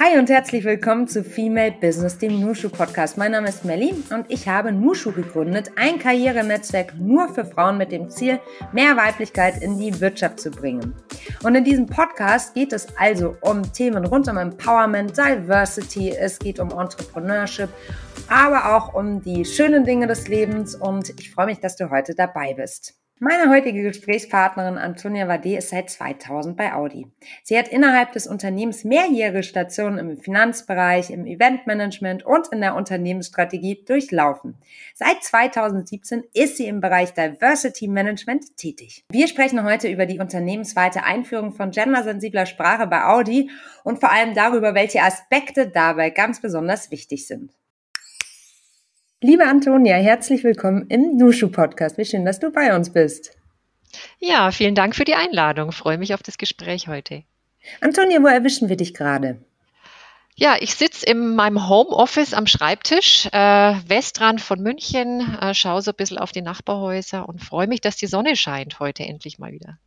[0.00, 3.18] Hi und herzlich willkommen zu Female Business, dem Nushu Podcast.
[3.18, 7.90] Mein Name ist Melly und ich habe Nushu gegründet, ein Karrierenetzwerk nur für Frauen mit
[7.90, 8.38] dem Ziel,
[8.72, 10.94] mehr Weiblichkeit in die Wirtschaft zu bringen.
[11.42, 16.60] Und in diesem Podcast geht es also um Themen rund um Empowerment, Diversity, es geht
[16.60, 17.70] um Entrepreneurship,
[18.28, 22.14] aber auch um die schönen Dinge des Lebens und ich freue mich, dass du heute
[22.14, 22.94] dabei bist.
[23.20, 27.08] Meine heutige Gesprächspartnerin Antonia Wade ist seit 2000 bei Audi.
[27.42, 33.82] Sie hat innerhalb des Unternehmens mehrjährige Stationen im Finanzbereich, im Eventmanagement und in der Unternehmensstrategie
[33.84, 34.54] durchlaufen.
[34.94, 39.04] Seit 2017 ist sie im Bereich Diversity Management tätig.
[39.10, 43.50] Wir sprechen heute über die unternehmensweite Einführung von gendersensibler Sprache bei Audi
[43.82, 47.57] und vor allem darüber, welche Aspekte dabei ganz besonders wichtig sind.
[49.20, 51.98] Liebe Antonia, herzlich willkommen im Nushu Podcast.
[51.98, 53.36] Wie schön, dass du bei uns bist.
[54.20, 55.70] Ja, vielen Dank für die Einladung.
[55.70, 57.24] Ich freue mich auf das Gespräch heute.
[57.80, 59.38] Antonia, wo erwischen wir dich gerade?
[60.36, 65.90] Ja, ich sitze in meinem Homeoffice am Schreibtisch, äh, Westrand von München, äh, schaue so
[65.90, 69.50] ein bisschen auf die Nachbarhäuser und freue mich, dass die Sonne scheint heute endlich mal
[69.50, 69.78] wieder.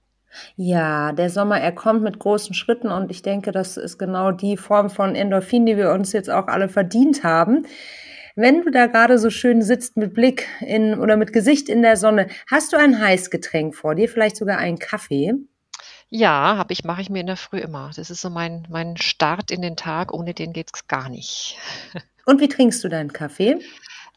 [0.57, 4.57] Ja, der Sommer, er kommt mit großen Schritten und ich denke, das ist genau die
[4.57, 7.65] Form von Endorphin, die wir uns jetzt auch alle verdient haben.
[8.35, 11.97] Wenn du da gerade so schön sitzt mit Blick in oder mit Gesicht in der
[11.97, 15.33] Sonne, hast du ein Heißgetränk vor dir, vielleicht sogar einen Kaffee?
[16.09, 17.91] Ja, habe ich, mache ich mir in der Früh immer.
[17.95, 20.13] Das ist so mein, mein Start in den Tag.
[20.13, 21.57] Ohne den geht es gar nicht.
[22.25, 23.59] Und wie trinkst du deinen Kaffee?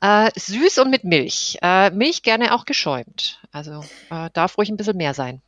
[0.01, 1.57] Äh, süß und mit Milch.
[1.63, 3.41] Äh, Milch gerne auch geschäumt.
[3.53, 5.41] Also äh, darf ruhig ein bisschen mehr sein.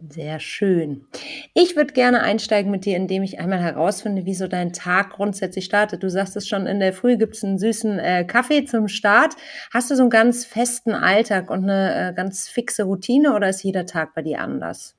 [0.00, 1.08] Sehr schön.
[1.54, 5.64] Ich würde gerne einsteigen mit dir, indem ich einmal herausfinde, wie so dein Tag grundsätzlich
[5.64, 6.04] startet.
[6.04, 9.34] Du sagst es schon, in der Früh gibt es einen süßen äh, Kaffee zum Start.
[9.72, 13.64] Hast du so einen ganz festen Alltag und eine äh, ganz fixe Routine oder ist
[13.64, 14.94] jeder Tag bei dir anders?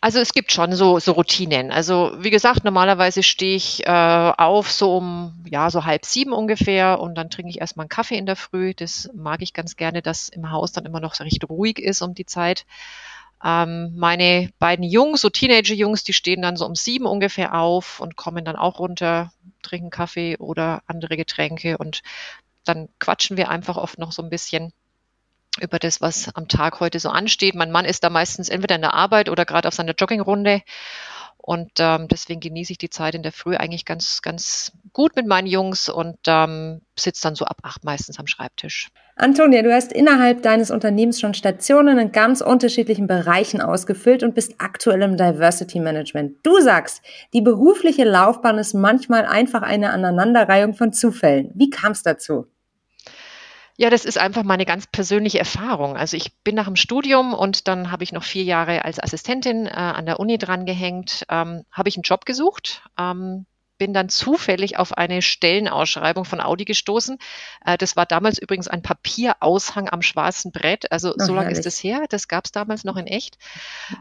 [0.00, 1.70] Also es gibt schon so, so Routinen.
[1.70, 6.98] Also wie gesagt, normalerweise stehe ich äh, auf so um ja so halb sieben ungefähr
[6.98, 8.72] und dann trinke ich erstmal einen Kaffee in der Früh.
[8.72, 12.14] Das mag ich ganz gerne, dass im Haus dann immer noch recht ruhig ist um
[12.14, 12.64] die Zeit.
[13.42, 18.16] Ähm, meine beiden Jungs, so Teenager-Jungs, die stehen dann so um sieben ungefähr auf und
[18.16, 22.02] kommen dann auch runter, trinken Kaffee oder andere Getränke und
[22.64, 24.72] dann quatschen wir einfach oft noch so ein bisschen
[25.60, 27.54] über das, was am Tag heute so ansteht.
[27.54, 30.62] Mein Mann ist da meistens entweder in der Arbeit oder gerade auf seiner Joggingrunde
[31.36, 35.26] und ähm, deswegen genieße ich die Zeit in der Früh eigentlich ganz, ganz gut mit
[35.26, 38.88] meinen Jungs und ähm, sitze dann so ab acht meistens am Schreibtisch.
[39.16, 44.54] Antonia, du hast innerhalb deines Unternehmens schon Stationen in ganz unterschiedlichen Bereichen ausgefüllt und bist
[44.58, 46.36] aktuell im Diversity Management.
[46.42, 47.02] Du sagst,
[47.34, 51.50] die berufliche Laufbahn ist manchmal einfach eine Aneinanderreihung von Zufällen.
[51.54, 52.46] Wie kam es dazu?
[53.76, 55.96] Ja, das ist einfach meine ganz persönliche Erfahrung.
[55.96, 59.66] Also ich bin nach dem Studium und dann habe ich noch vier Jahre als Assistentin
[59.66, 63.46] äh, an der Uni dran gehängt, ähm, habe ich einen Job gesucht, ähm,
[63.80, 67.16] bin dann zufällig auf eine Stellenausschreibung von Audi gestoßen.
[67.64, 70.92] Äh, das war damals übrigens ein Papieraushang am schwarzen Brett.
[70.92, 72.04] Also oh, so lange ist das her.
[72.10, 73.38] Das gab es damals noch in echt.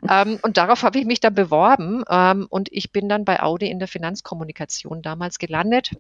[0.10, 3.70] ähm, und darauf habe ich mich dann beworben ähm, und ich bin dann bei Audi
[3.70, 5.92] in der Finanzkommunikation damals gelandet.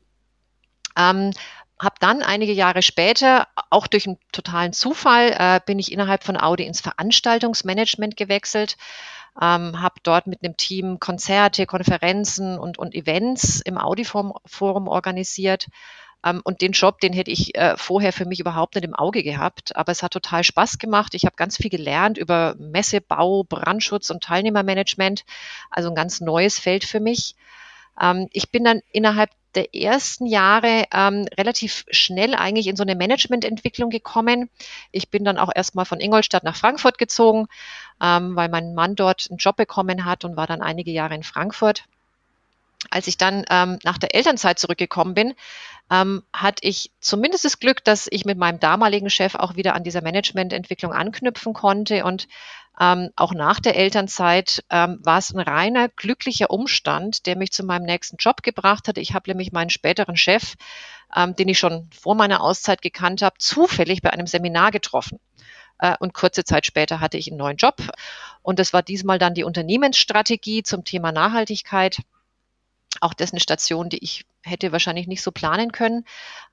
[0.98, 1.32] Ähm,
[1.80, 6.40] habe dann einige Jahre später, auch durch einen totalen Zufall, äh, bin ich innerhalb von
[6.40, 8.78] Audi ins Veranstaltungsmanagement gewechselt,
[9.42, 15.68] ähm, habe dort mit einem Team Konzerte, Konferenzen und, und Events im Audi-Forum organisiert.
[16.26, 19.24] Ähm, und den Job, den hätte ich äh, vorher für mich überhaupt nicht im Auge
[19.24, 19.76] gehabt.
[19.76, 21.14] Aber es hat total Spaß gemacht.
[21.14, 25.24] Ich habe ganz viel gelernt über Messebau, Brandschutz und Teilnehmermanagement.
[25.70, 27.36] Also ein ganz neues Feld für mich.
[28.02, 32.96] Ähm, ich bin dann innerhalb der ersten Jahre ähm, relativ schnell eigentlich in so eine
[32.96, 34.50] Managemententwicklung gekommen.
[34.92, 37.48] Ich bin dann auch erstmal von Ingolstadt nach Frankfurt gezogen,
[38.02, 41.24] ähm, weil mein Mann dort einen Job bekommen hat und war dann einige Jahre in
[41.24, 41.86] Frankfurt.
[42.92, 45.34] Als ich dann ähm, nach der Elternzeit zurückgekommen bin,
[45.92, 49.84] ähm, hatte ich zumindest das Glück, dass ich mit meinem damaligen Chef auch wieder an
[49.84, 52.28] dieser Managemententwicklung anknüpfen konnte und
[52.80, 57.64] ähm, auch nach der Elternzeit ähm, war es ein reiner glücklicher Umstand, der mich zu
[57.64, 58.98] meinem nächsten Job gebracht hat.
[58.98, 60.56] Ich habe nämlich meinen späteren Chef,
[61.16, 65.20] ähm, den ich schon vor meiner Auszeit gekannt habe, zufällig bei einem Seminar getroffen.
[65.80, 67.76] Äh, und kurze Zeit später hatte ich einen neuen Job.
[68.42, 72.00] Und das war diesmal dann die Unternehmensstrategie zum Thema Nachhaltigkeit.
[73.02, 76.06] Auch das eine Station, die ich hätte wahrscheinlich nicht so planen können.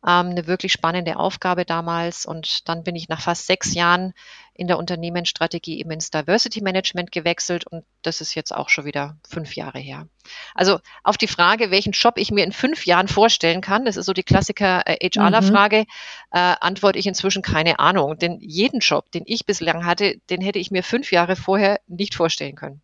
[0.05, 2.27] Ähm, eine wirklich spannende Aufgabe damals.
[2.27, 4.13] Und dann bin ich nach fast sechs Jahren
[4.55, 7.67] in der Unternehmensstrategie eben ins Diversity Management gewechselt.
[7.67, 10.09] Und das ist jetzt auch schon wieder fünf Jahre her.
[10.55, 14.07] Also auf die Frage, welchen Job ich mir in fünf Jahren vorstellen kann, das ist
[14.07, 15.85] so die Klassiker äh, HRler-Frage, mhm.
[16.33, 18.19] äh, antworte ich inzwischen keine Ahnung.
[18.19, 22.15] Denn jeden Job, den ich bislang hatte, den hätte ich mir fünf Jahre vorher nicht
[22.15, 22.83] vorstellen können.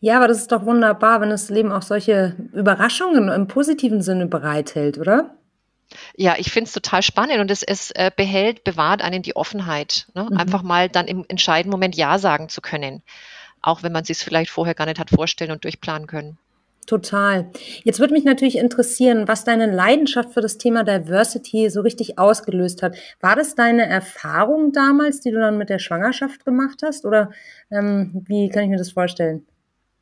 [0.00, 4.26] Ja, aber das ist doch wunderbar, wenn das Leben auch solche Überraschungen im positiven Sinne
[4.26, 5.36] bereithält, oder?
[6.16, 10.06] Ja, ich finde es total spannend und es, es äh, behält, bewahrt einen die Offenheit,
[10.14, 10.28] ne?
[10.30, 10.36] mhm.
[10.36, 13.02] einfach mal dann im entscheidenden Moment Ja sagen zu können,
[13.62, 16.38] auch wenn man sich es vielleicht vorher gar nicht hat vorstellen und durchplanen können.
[16.86, 17.50] Total.
[17.82, 22.82] Jetzt würde mich natürlich interessieren, was deine Leidenschaft für das Thema Diversity so richtig ausgelöst
[22.82, 22.96] hat.
[23.20, 27.04] War das deine Erfahrung damals, die du dann mit der Schwangerschaft gemacht hast?
[27.04, 27.30] Oder
[27.72, 29.44] ähm, wie kann ich mir das vorstellen?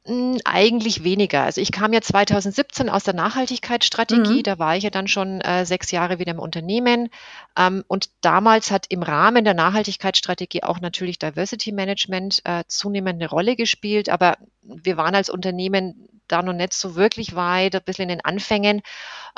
[0.06, 1.44] Eigentlich weniger.
[1.44, 4.42] Also ich kam ja 2017 aus der Nachhaltigkeitsstrategie, mhm.
[4.42, 7.08] da war ich ja dann schon äh, sechs Jahre wieder im Unternehmen.
[7.56, 13.30] Ähm, und damals hat im Rahmen der Nachhaltigkeitsstrategie auch natürlich Diversity Management äh, zunehmend eine
[13.30, 14.10] Rolle gespielt.
[14.10, 18.24] Aber wir waren als Unternehmen da noch nicht so wirklich weit, ein bisschen in den
[18.26, 18.82] Anfängen.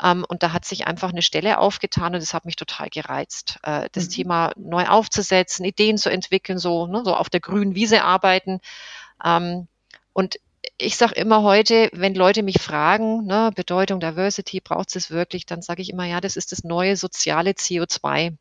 [0.03, 3.57] Ähm, und da hat sich einfach eine Stelle aufgetan und das hat mich total gereizt.
[3.63, 4.11] Äh, das mhm.
[4.11, 8.59] Thema neu aufzusetzen, Ideen zu entwickeln, so, ne, so auf der grünen Wiese arbeiten.
[9.23, 9.69] Ähm,
[10.11, 10.39] und
[10.77, 15.61] ich sage immer heute, wenn Leute mich fragen, ne, Bedeutung Diversity, braucht es wirklich, dann
[15.61, 18.35] sage ich immer, ja, das ist das neue soziale CO2.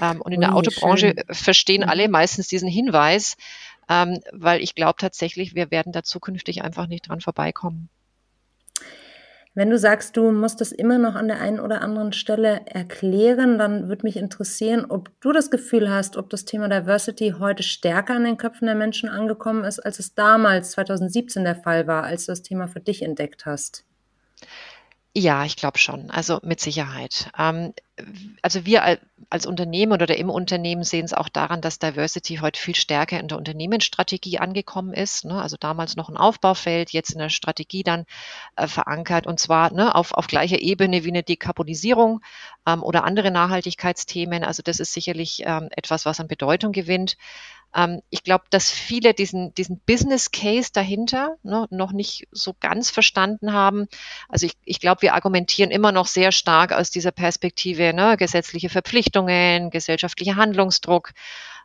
[0.00, 1.34] Ähm, und in der Autobranche schön.
[1.34, 1.88] verstehen mhm.
[1.88, 3.36] alle meistens diesen Hinweis,
[3.88, 7.88] ähm, weil ich glaube tatsächlich, wir werden da zukünftig einfach nicht dran vorbeikommen.
[9.56, 13.56] Wenn du sagst, du musst es immer noch an der einen oder anderen Stelle erklären,
[13.56, 18.16] dann würde mich interessieren, ob du das Gefühl hast, ob das Thema Diversity heute stärker
[18.16, 22.26] an den Köpfen der Menschen angekommen ist, als es damals 2017 der Fall war, als
[22.26, 23.84] du das Thema für dich entdeckt hast.
[25.16, 26.10] Ja, ich glaube schon.
[26.10, 27.30] Also mit Sicherheit.
[27.38, 27.72] Ähm,
[28.42, 28.98] also wir
[29.30, 33.28] als Unternehmen oder im Unternehmen sehen es auch daran, dass Diversity heute viel stärker in
[33.28, 35.24] der Unternehmensstrategie angekommen ist.
[35.24, 35.40] Ne?
[35.40, 38.06] Also damals noch ein Aufbaufeld, jetzt in der Strategie dann
[38.56, 42.20] äh, verankert und zwar ne, auf, auf gleicher Ebene wie eine Dekarbonisierung
[42.66, 44.42] ähm, oder andere Nachhaltigkeitsthemen.
[44.42, 47.16] Also das ist sicherlich ähm, etwas, was an Bedeutung gewinnt.
[47.74, 52.90] Ähm, ich glaube, dass viele diesen, diesen Business Case dahinter ne, noch nicht so ganz
[52.90, 53.88] verstanden haben.
[54.28, 58.68] Also ich, ich glaube, wir argumentieren immer noch sehr stark aus dieser Perspektive, ne, gesetzliche
[58.68, 61.12] Verpflichtungen, gesellschaftlicher Handlungsdruck.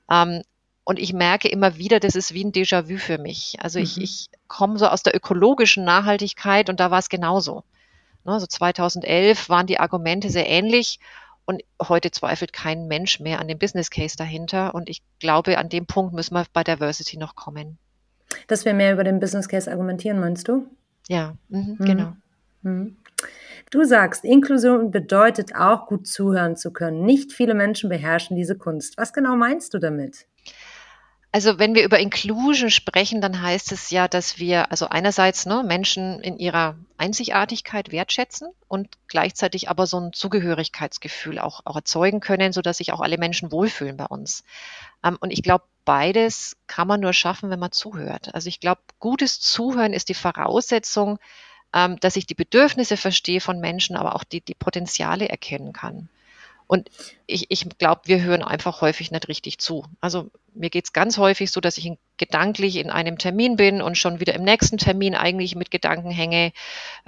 [0.09, 0.41] Ähm,
[0.83, 3.57] und ich merke immer wieder, das ist wie ein Déjà-vu für mich.
[3.59, 3.85] Also mhm.
[3.85, 7.63] ich, ich komme so aus der ökologischen Nachhaltigkeit und da war es genauso.
[8.25, 10.99] Ne, so 2011 waren die Argumente sehr ähnlich
[11.49, 14.75] und heute zweifelt kein Mensch mehr an dem Business Case dahinter.
[14.75, 17.79] Und ich glaube, an dem Punkt müssen wir bei Diversity noch kommen.
[18.45, 20.67] Dass wir mehr über den Business Case argumentieren, meinst du?
[21.07, 21.85] Ja, mhm, mhm.
[21.85, 22.13] genau.
[22.61, 22.97] Mhm.
[23.71, 27.03] Du sagst, Inklusion bedeutet auch gut zuhören zu können.
[27.03, 28.95] Nicht viele Menschen beherrschen diese Kunst.
[28.99, 30.27] Was genau meinst du damit?
[31.31, 35.63] Also wenn wir über Inclusion sprechen, dann heißt es ja, dass wir also einerseits ne,
[35.63, 42.51] Menschen in ihrer Einzigartigkeit wertschätzen und gleichzeitig aber so ein Zugehörigkeitsgefühl auch, auch erzeugen können,
[42.51, 44.43] sodass sich auch alle Menschen wohlfühlen bei uns.
[45.03, 48.33] Ähm, und ich glaube, beides kann man nur schaffen, wenn man zuhört.
[48.33, 51.19] Also ich glaube, gutes Zuhören ist die Voraussetzung,
[51.73, 56.09] ähm, dass ich die Bedürfnisse verstehe von Menschen, aber auch die, die Potenziale erkennen kann.
[56.69, 56.91] Und
[57.25, 59.85] ich, ich glaube, wir hören einfach häufig nicht richtig zu.
[60.01, 63.97] Also mir geht es ganz häufig so, dass ich gedanklich in einem Termin bin und
[63.97, 66.51] schon wieder im nächsten Termin eigentlich mit Gedanken hänge.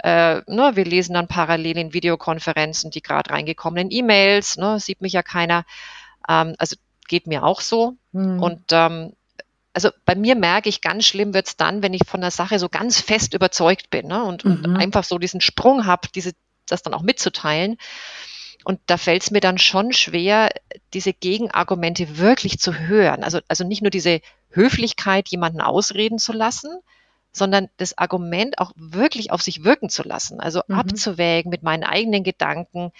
[0.02, 5.12] Äh, ne, wir lesen dann parallel in Videokonferenzen die gerade reingekommenen E-Mails, ne, sieht mich
[5.12, 5.64] ja keiner.
[6.28, 6.74] Ähm, also
[7.06, 7.94] geht mir auch so.
[8.10, 8.42] Mhm.
[8.42, 9.12] Und ähm,
[9.74, 12.68] also bei mir merke ich, ganz schlimm wird's dann, wenn ich von der Sache so
[12.68, 14.64] ganz fest überzeugt bin ne, und, mhm.
[14.64, 16.32] und einfach so diesen Sprung habe, diese,
[16.66, 17.76] das dann auch mitzuteilen.
[18.64, 20.50] Und da fällt es mir dann schon schwer,
[20.94, 23.24] diese Gegenargumente wirklich zu hören.
[23.24, 26.70] Also, also nicht nur diese Höflichkeit, jemanden ausreden zu lassen,
[27.32, 30.40] sondern das Argument auch wirklich auf sich wirken zu lassen.
[30.40, 30.76] Also mhm.
[30.76, 32.92] abzuwägen mit meinen eigenen Gedanken.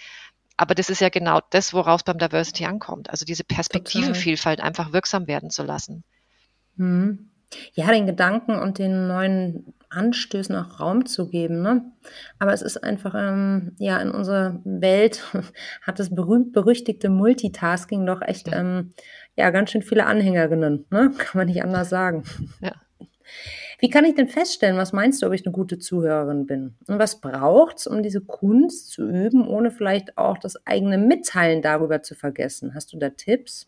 [0.57, 3.09] Aber das ist ja genau das, woraus beim Diversity ankommt.
[3.09, 6.03] Also diese Perspektivenvielfalt einfach wirksam werden zu lassen.
[6.75, 7.29] Mhm.
[7.73, 11.61] Ja, den Gedanken und den neuen Anstößen auch Raum zu geben.
[11.61, 11.83] Ne?
[12.39, 15.23] Aber es ist einfach, ähm, ja, in unserer Welt
[15.81, 18.93] hat das berühmt-berüchtigte Multitasking doch echt, ähm,
[19.35, 20.85] ja, ganz schön viele Anhängerinnen.
[20.89, 21.11] Ne?
[21.17, 22.23] Kann man nicht anders sagen.
[22.61, 22.73] Ja.
[23.79, 26.75] Wie kann ich denn feststellen, was meinst du, ob ich eine gute Zuhörerin bin?
[26.87, 31.61] Und was braucht es, um diese Kunst zu üben, ohne vielleicht auch das eigene Mitteilen
[31.61, 32.75] darüber zu vergessen?
[32.75, 33.67] Hast du da Tipps?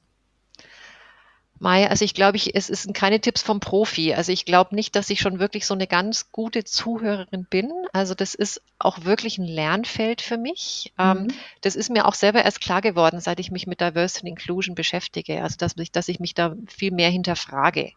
[1.57, 4.13] Mai, also ich glaube, ich, es sind keine Tipps vom Profi.
[4.13, 7.71] Also ich glaube nicht, dass ich schon wirklich so eine ganz gute Zuhörerin bin.
[7.93, 10.93] Also das ist auch wirklich ein Lernfeld für mich.
[10.99, 11.27] Ähm, mhm.
[11.61, 14.75] das ist mir auch selber erst klar geworden, seit ich mich mit Diversity and Inclusion
[14.75, 15.41] beschäftige.
[15.41, 17.93] Also dass, ich, dass ich mich da viel mehr hinterfrage.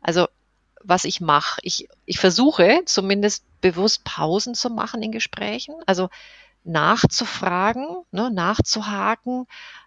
[0.00, 0.28] Also
[0.84, 1.60] was ich mache.
[1.64, 5.74] Ich, ich versuche zumindest bewusst Pausen zu machen in Gesprächen.
[5.86, 6.08] Also
[6.64, 9.46] nachzufragen, ne, nachzuhaken,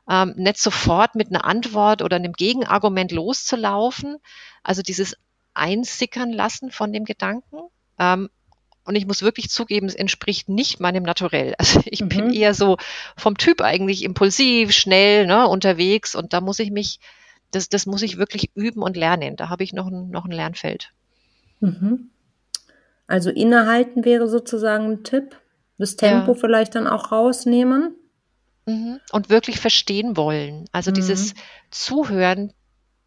[0.10, 4.17] ähm, nicht sofort mit einer Antwort oder einem Gegenargument loszulaufen.
[4.63, 5.15] Also dieses
[5.53, 7.58] einsickern lassen von dem Gedanken.
[7.98, 8.29] Ähm,
[8.84, 11.55] und ich muss wirklich zugeben, es entspricht nicht meinem Naturell.
[11.60, 12.10] Also ich mhm.
[12.10, 12.77] bin eher so
[13.17, 17.00] vom Typ eigentlich impulsiv, schnell, ne, unterwegs und da muss ich mich,
[17.51, 19.36] das, das muss ich wirklich üben und lernen.
[19.38, 20.91] Da habe ich noch ein, noch ein Lernfeld.
[21.62, 22.10] Mhm.
[23.08, 25.39] Also innehalten wäre sozusagen ein Tipp.
[25.77, 26.38] Das Tempo ja.
[26.39, 27.96] vielleicht dann auch rausnehmen.
[28.65, 29.00] Mhm.
[29.12, 30.65] Und wirklich verstehen wollen.
[30.72, 30.96] Also mhm.
[30.96, 31.34] dieses
[31.70, 32.53] Zuhören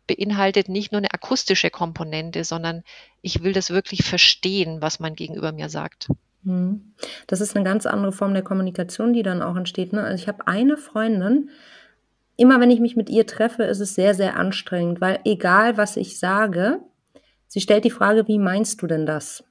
[0.06, 2.82] beinhaltet nicht nur eine akustische Komponente, sondern
[3.22, 6.08] ich will das wirklich verstehen, was mein Gegenüber mir sagt.
[6.42, 6.94] Mhm.
[7.26, 9.92] Das ist eine ganz andere Form der Kommunikation, die dann auch entsteht.
[9.92, 10.02] Ne?
[10.02, 11.50] Also ich habe eine Freundin,
[12.36, 15.96] immer wenn ich mich mit ihr treffe, ist es sehr, sehr anstrengend, weil egal was
[15.96, 16.80] ich sage,
[17.46, 19.44] sie stellt die Frage, wie meinst du denn das?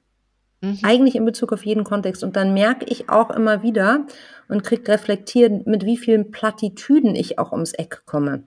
[0.60, 0.78] Mhm.
[0.82, 2.24] Eigentlich in Bezug auf jeden Kontext.
[2.24, 4.06] Und dann merke ich auch immer wieder
[4.48, 8.44] und krieg reflektiert, mit wie vielen Plattitüden ich auch ums Eck komme.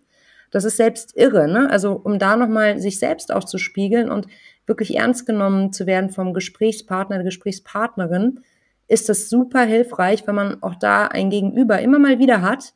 [0.51, 1.69] Das ist selbst irre, ne?
[1.69, 4.27] Also um da nochmal sich selbst auch zu spiegeln und
[4.65, 8.41] wirklich ernst genommen zu werden vom Gesprächspartner, der Gesprächspartnerin,
[8.87, 12.73] ist das super hilfreich, wenn man auch da ein Gegenüber immer mal wieder hat,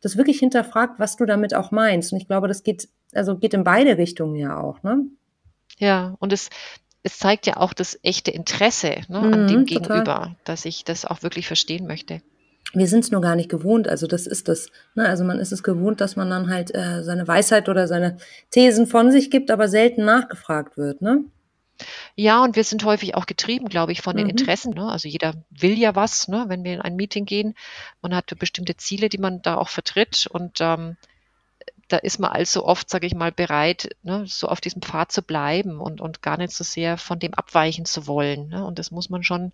[0.00, 2.12] das wirklich hinterfragt, was du damit auch meinst.
[2.12, 5.04] Und ich glaube, das geht, also geht in beide Richtungen ja auch, ne?
[5.78, 6.48] Ja, und es,
[7.02, 10.36] es zeigt ja auch das echte Interesse ne, an mhm, dem Gegenüber, total.
[10.44, 12.20] dass ich das auch wirklich verstehen möchte.
[12.72, 14.68] Wir sind es nur gar nicht gewohnt, also das ist das.
[14.94, 15.08] Ne?
[15.08, 18.18] Also man ist es gewohnt, dass man dann halt äh, seine Weisheit oder seine
[18.50, 21.24] Thesen von sich gibt, aber selten nachgefragt wird, ne?
[22.14, 24.30] Ja, und wir sind häufig auch getrieben, glaube ich, von den mhm.
[24.30, 24.74] Interessen.
[24.74, 24.86] Ne?
[24.90, 26.44] Also jeder will ja was, ne?
[26.48, 27.54] wenn wir in ein Meeting gehen.
[28.02, 30.26] Man hat bestimmte Ziele, die man da auch vertritt.
[30.30, 30.96] Und ähm,
[31.92, 35.22] da ist man allzu oft, sage ich mal, bereit, ne, so auf diesem Pfad zu
[35.22, 38.48] bleiben und, und gar nicht so sehr von dem abweichen zu wollen.
[38.48, 38.64] Ne?
[38.64, 39.52] Und das muss man schon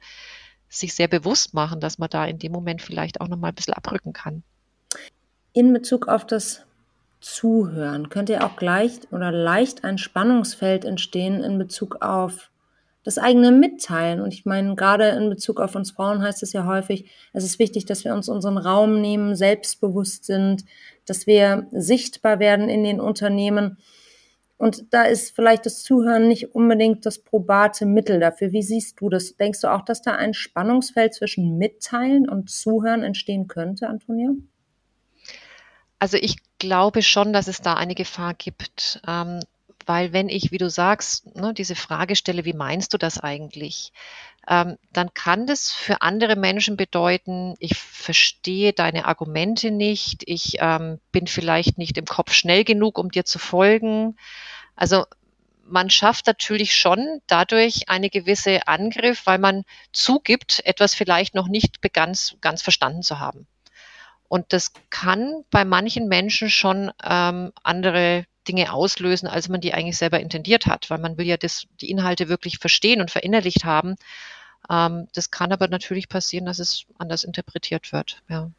[0.69, 3.75] sich sehr bewusst machen, dass man da in dem Moment vielleicht auch nochmal ein bisschen
[3.75, 4.43] abrücken kann.
[5.52, 6.62] In Bezug auf das
[7.21, 12.50] Zuhören könnte auch gleich oder leicht ein Spannungsfeld entstehen in Bezug auf
[13.07, 14.21] das eigene Mitteilen.
[14.21, 17.59] Und ich meine, gerade in Bezug auf uns Frauen heißt es ja häufig, es ist
[17.59, 20.64] wichtig, dass wir uns unseren Raum nehmen, selbstbewusst sind,
[21.07, 23.79] dass wir sichtbar werden in den Unternehmen.
[24.59, 28.53] Und da ist vielleicht das Zuhören nicht unbedingt das probate Mittel dafür.
[28.53, 29.37] Wie siehst du das?
[29.37, 34.31] Denkst du auch, dass da ein Spannungsfeld zwischen Mitteilen und Zuhören entstehen könnte, Antonia?
[35.99, 39.01] Also ich glaube schon, dass es da eine Gefahr gibt.
[39.07, 39.41] Ähm,
[39.87, 43.93] weil wenn ich, wie du sagst, ne, diese Frage stelle, wie meinst du das eigentlich,
[44.49, 51.00] ähm, dann kann das für andere Menschen bedeuten, ich verstehe deine Argumente nicht, ich ähm,
[51.12, 54.17] bin vielleicht nicht im Kopf schnell genug, um dir zu folgen.
[54.76, 55.05] Also
[55.69, 61.83] man schafft natürlich schon dadurch eine gewisse Angriff, weil man zugibt, etwas vielleicht noch nicht
[61.93, 63.49] ganz, ganz verstanden zu haben.
[64.29, 69.97] Und das kann bei manchen Menschen schon ähm, andere Dinge auslösen, als man die eigentlich
[69.99, 73.97] selber intendiert hat, weil man will ja das, die Inhalte wirklich verstehen und verinnerlicht haben.
[74.70, 78.23] Ähm, das kann aber natürlich passieren, dass es anders interpretiert wird.
[78.28, 78.50] Ja.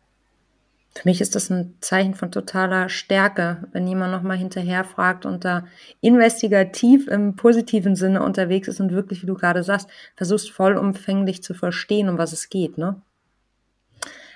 [0.95, 5.45] Für mich ist das ein Zeichen von totaler Stärke, wenn jemand nochmal hinterher fragt und
[5.45, 5.67] da
[6.01, 11.53] investigativ im positiven Sinne unterwegs ist und wirklich, wie du gerade sagst, versuchst vollumfänglich zu
[11.53, 13.01] verstehen, um was es geht, ne?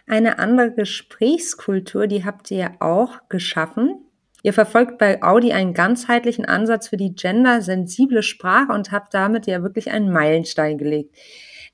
[0.07, 4.05] Eine andere Gesprächskultur, die habt ihr auch geschaffen,
[4.43, 9.61] Ihr verfolgt bei Audi einen ganzheitlichen Ansatz für die gendersensible Sprache und habt damit ja
[9.61, 11.15] wirklich einen Meilenstein gelegt.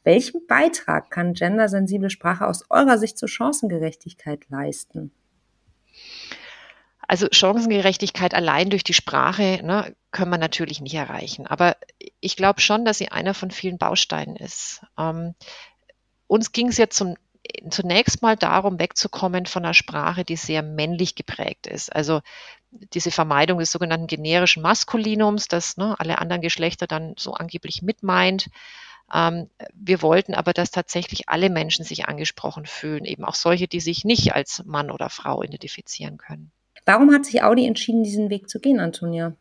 [0.08, 5.12] Welchen Beitrag kann gendersensible Sprache aus eurer Sicht zur Chancengerechtigkeit leisten?
[7.02, 11.46] Also Chancengerechtigkeit allein durch die Sprache ne, können wir natürlich nicht erreichen.
[11.46, 11.76] Aber
[12.22, 14.80] ich glaube schon, dass sie einer von vielen Bausteinen ist.
[14.98, 15.36] Ähm,
[16.28, 17.16] uns ging es ja zum
[17.70, 21.94] zunächst mal darum, wegzukommen von einer Sprache, die sehr männlich geprägt ist.
[21.94, 22.22] Also
[22.72, 28.50] diese Vermeidung des sogenannten generischen Maskulinums, das ne, alle anderen Geschlechter dann so angeblich mitmeint.
[29.14, 33.80] Ähm, wir wollten aber, dass tatsächlich alle Menschen sich angesprochen fühlen, eben auch solche, die
[33.80, 36.52] sich nicht als Mann oder Frau identifizieren können.
[36.86, 39.36] Warum hat sich Audi entschieden, diesen Weg zu gehen, Antonia?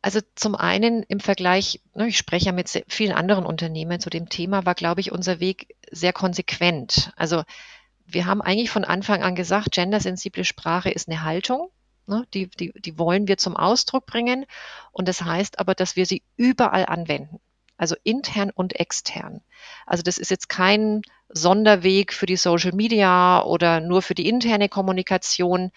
[0.00, 4.28] Also zum einen im Vergleich, ne, ich spreche ja mit vielen anderen Unternehmen zu dem
[4.28, 7.12] Thema, war, glaube ich, unser Weg sehr konsequent.
[7.14, 7.44] Also
[8.04, 11.70] wir haben eigentlich von Anfang an gesagt, gendersensible Sprache ist eine Haltung.
[12.08, 14.44] Ne, die, die, die wollen wir zum Ausdruck bringen.
[14.90, 17.38] Und das heißt aber, dass wir sie überall anwenden.
[17.82, 19.40] Also intern und extern.
[19.86, 24.68] Also das ist jetzt kein Sonderweg für die Social Media oder nur für die interne
[24.68, 25.72] Kommunikation.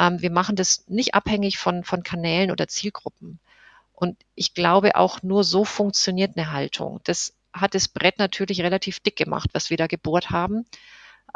[0.00, 3.38] Ähm, wir machen das nicht abhängig von, von Kanälen oder Zielgruppen.
[3.92, 7.00] Und ich glaube, auch nur so funktioniert eine Haltung.
[7.04, 10.64] Das hat das Brett natürlich relativ dick gemacht, was wir da gebohrt haben,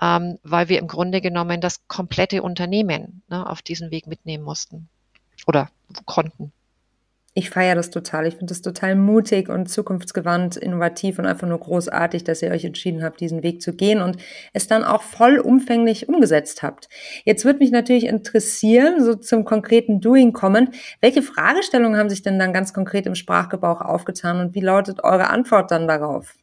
[0.00, 4.88] ähm, weil wir im Grunde genommen das komplette Unternehmen ne, auf diesen Weg mitnehmen mussten
[5.46, 5.70] oder
[6.06, 6.54] konnten.
[7.38, 8.26] Ich feiere das total.
[8.26, 12.64] Ich finde das total mutig und zukunftsgewandt, innovativ und einfach nur großartig, dass ihr euch
[12.64, 14.16] entschieden habt, diesen Weg zu gehen und
[14.54, 16.88] es dann auch vollumfänglich umgesetzt habt.
[17.26, 20.70] Jetzt würde mich natürlich interessieren, so zum konkreten Doing kommen,
[21.02, 25.28] welche Fragestellungen haben sich denn dann ganz konkret im Sprachgebrauch aufgetan und wie lautet eure
[25.28, 26.34] Antwort dann darauf?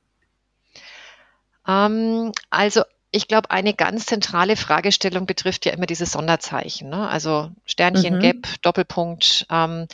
[1.68, 2.84] Ähm, also
[3.16, 6.90] ich glaube, eine ganz zentrale Fragestellung betrifft ja immer diese Sonderzeichen.
[6.90, 7.08] Ne?
[7.08, 8.20] Also Sternchen, mhm.
[8.20, 9.46] Gap, Doppelpunkt.
[9.52, 9.88] Ähm,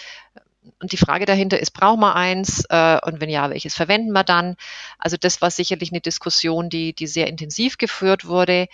[0.80, 2.66] und die Frage dahinter ist, brauchen wir eins?
[2.70, 4.56] Äh, und wenn ja, welches verwenden wir dann?
[4.98, 8.68] Also das war sicherlich eine Diskussion, die, die sehr intensiv geführt wurde.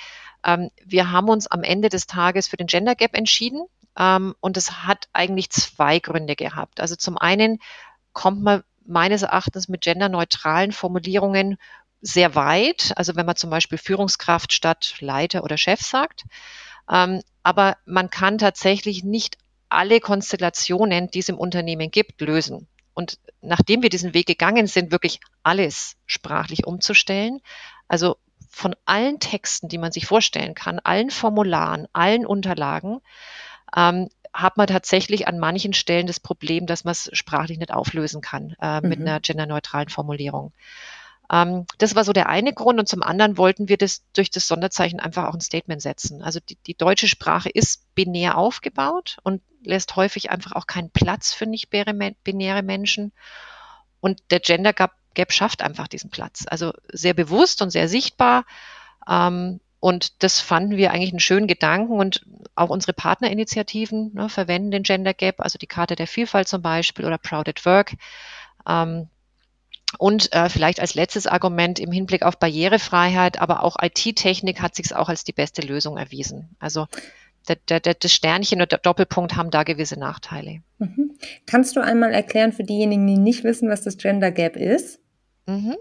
[0.44, 3.66] Ähm, wir haben uns am Ende des Tages für den Gender Gap entschieden.
[3.98, 6.80] Ähm, und es hat eigentlich zwei Gründe gehabt.
[6.80, 7.60] Also zum einen
[8.14, 11.58] kommt man meines Erachtens mit genderneutralen Formulierungen
[12.02, 12.94] sehr weit.
[12.96, 16.26] Also wenn man zum Beispiel Führungskraft statt Leiter oder Chef sagt.
[16.90, 19.38] Ähm, aber man kann tatsächlich nicht
[19.76, 22.68] alle Konstellationen, die es im Unternehmen gibt, lösen.
[22.94, 27.42] Und nachdem wir diesen Weg gegangen sind, wirklich alles sprachlich umzustellen,
[27.88, 28.18] also
[28.50, 33.02] von allen Texten, die man sich vorstellen kann, allen Formularen, allen Unterlagen,
[33.76, 38.22] ähm, hat man tatsächlich an manchen Stellen das Problem, dass man es sprachlich nicht auflösen
[38.22, 38.90] kann äh, mhm.
[38.90, 40.54] mit einer genderneutralen Formulierung.
[41.32, 42.80] Ähm, das war so der eine Grund.
[42.80, 46.22] Und zum anderen wollten wir das durch das Sonderzeichen einfach auch ein Statement setzen.
[46.22, 51.34] Also die, die deutsche Sprache ist binär aufgebaut und lässt häufig einfach auch keinen Platz
[51.34, 53.12] für nicht-binäre Menschen.
[54.00, 56.46] Und der Gender Gap, Gap schafft einfach diesen Platz.
[56.48, 58.46] Also sehr bewusst und sehr sichtbar.
[59.10, 64.72] Ähm, und das fanden wir eigentlich einen schönen Gedanken und auch unsere Partnerinitiativen ne, verwenden
[64.72, 67.94] den Gender Gap, also die Karte der Vielfalt zum Beispiel oder Proud at Work.
[68.68, 69.10] Ähm,
[69.98, 74.96] und äh, vielleicht als letztes Argument im Hinblick auf Barrierefreiheit, aber auch IT-Technik hat sich
[74.96, 76.56] auch als die beste Lösung erwiesen.
[76.60, 76.88] Also
[77.46, 80.62] das Sternchen und der Doppelpunkt haben da gewisse Nachteile.
[80.80, 81.16] Mhm.
[81.46, 85.00] Kannst du einmal erklären für diejenigen, die nicht wissen, was das Gender Gap ist?
[85.46, 85.76] Mhm.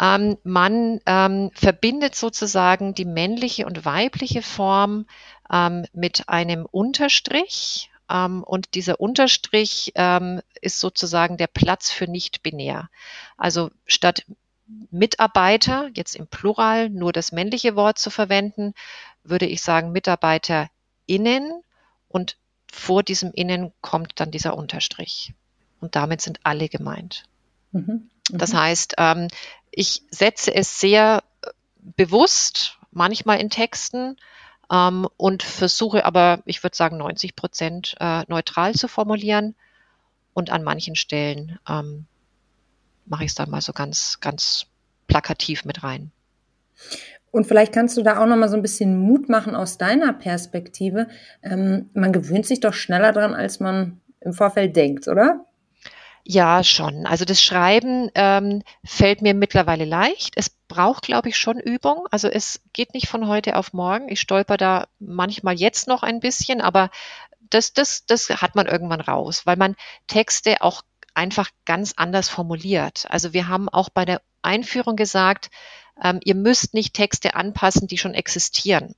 [0.00, 5.06] Ähm, man ähm, verbindet sozusagen die männliche und weibliche Form
[5.50, 12.90] ähm, mit einem Unterstrich ähm, und dieser Unterstrich ähm, ist sozusagen der Platz für nicht-binär.
[13.36, 14.24] Also statt
[14.90, 18.74] Mitarbeiter, jetzt im Plural nur das männliche Wort zu verwenden,
[19.24, 21.62] würde ich sagen MitarbeiterInnen
[22.08, 22.36] und
[22.70, 25.32] vor diesem Innen kommt dann dieser Unterstrich.
[25.80, 27.24] Und damit sind alle gemeint.
[27.72, 28.10] Mhm.
[28.30, 28.38] Mhm.
[28.38, 29.28] Das heißt, ähm,
[29.70, 31.22] ich setze es sehr
[31.76, 34.16] bewusst, manchmal in Texten,
[34.70, 39.54] ähm, und versuche aber, ich würde sagen, 90 Prozent äh, neutral zu formulieren.
[40.32, 42.06] Und an manchen Stellen ähm,
[43.06, 44.66] mache ich es dann mal so ganz, ganz
[45.08, 46.12] plakativ mit rein.
[47.32, 50.12] Und vielleicht kannst du da auch noch mal so ein bisschen Mut machen aus deiner
[50.12, 51.08] Perspektive.
[51.42, 55.46] Ähm, man gewöhnt sich doch schneller dran, als man im Vorfeld denkt, oder?
[56.24, 57.06] Ja, schon.
[57.06, 60.34] Also das Schreiben ähm, fällt mir mittlerweile leicht.
[60.36, 62.06] Es braucht, glaube ich, schon Übung.
[62.10, 64.08] Also es geht nicht von heute auf morgen.
[64.08, 66.90] Ich stolper da manchmal jetzt noch ein bisschen, aber
[67.40, 70.82] das, das, das hat man irgendwann raus, weil man Texte auch
[71.14, 73.06] einfach ganz anders formuliert.
[73.08, 75.50] Also wir haben auch bei der Einführung gesagt,
[76.02, 78.94] ähm, ihr müsst nicht Texte anpassen, die schon existieren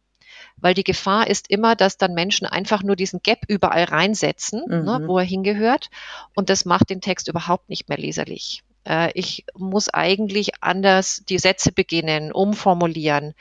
[0.57, 4.79] weil die Gefahr ist immer, dass dann Menschen einfach nur diesen Gap überall reinsetzen, ne,
[4.79, 4.85] mhm.
[4.85, 5.91] ne, wo er hingehört.
[6.35, 8.62] Und das macht den Text überhaupt nicht mehr leserlich.
[8.85, 13.35] Äh, ich muss eigentlich anders die Sätze beginnen, umformulieren,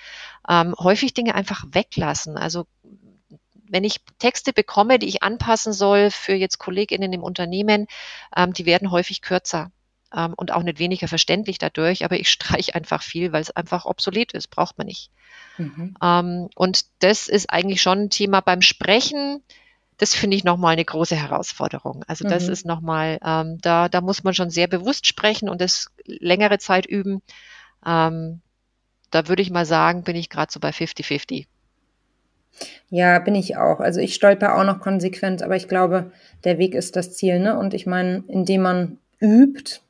[0.48, 2.38] ähm, häufig Dinge einfach weglassen.
[2.38, 2.66] Also
[3.70, 7.88] wenn ich Texte bekomme, die ich anpassen soll für jetzt KollegInnen im Unternehmen,
[8.36, 9.72] ähm, die werden häufig kürzer
[10.16, 13.86] ähm, und auch nicht weniger verständlich dadurch, aber ich streiche einfach viel, weil es einfach
[13.86, 15.12] obsolet ist, braucht man nicht.
[15.58, 15.96] Mhm.
[16.02, 19.44] Ähm, und das ist eigentlich schon ein Thema beim Sprechen.
[19.98, 22.04] Das finde ich nochmal eine große Herausforderung.
[22.08, 22.54] Also das mhm.
[22.54, 26.86] ist nochmal, ähm, da, da muss man schon sehr bewusst sprechen und das längere Zeit
[26.86, 27.22] üben.
[27.86, 28.42] Ähm,
[29.12, 31.46] da würde ich mal sagen, bin ich gerade so bei 50-50.
[32.90, 33.80] Ja, bin ich auch.
[33.80, 36.12] Also ich stolper auch noch konsequent, aber ich glaube,
[36.44, 37.40] der Weg ist das Ziel.
[37.40, 37.58] Ne?
[37.58, 39.82] Und ich meine, indem man übt,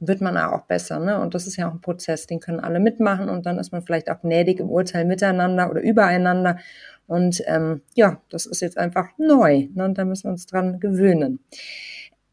[0.00, 0.98] wird man auch besser.
[0.98, 1.20] Ne?
[1.20, 3.82] Und das ist ja auch ein Prozess, den können alle mitmachen und dann ist man
[3.82, 6.58] vielleicht auch gnädig im Urteil miteinander oder übereinander.
[7.06, 9.84] Und ähm, ja, das ist jetzt einfach neu ne?
[9.84, 11.40] und da müssen wir uns dran gewöhnen.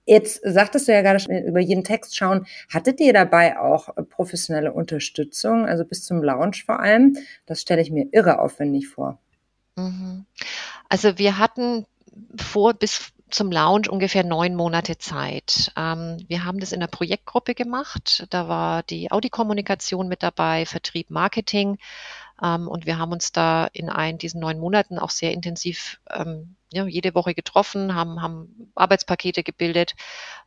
[0.06, 2.46] Jetzt sagtest du ja gerade schon, über jeden Text schauen.
[2.74, 7.18] Hattet ihr dabei auch professionelle Unterstützung, also bis zum Launch vor allem?
[7.46, 9.20] Das stelle ich mir irre aufwendig vor.
[9.76, 10.26] Mhm.
[10.88, 11.86] Also wir hatten
[12.38, 15.72] vor, bis zum Launch ungefähr neun Monate Zeit.
[15.76, 18.26] Ähm, wir haben das in der Projektgruppe gemacht.
[18.30, 21.78] Da war die Audi-Kommunikation mit dabei, Vertrieb, Marketing.
[22.42, 26.56] Ähm, und wir haben uns da in ein, diesen neun Monaten auch sehr intensiv ähm,
[26.72, 29.96] ja, jede Woche getroffen, haben, haben Arbeitspakete gebildet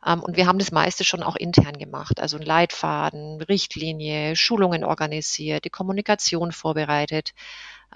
[0.05, 2.19] ähm, und wir haben das meiste schon auch intern gemacht.
[2.19, 7.33] Also ein Leitfaden, Richtlinie, Schulungen organisiert, die Kommunikation vorbereitet.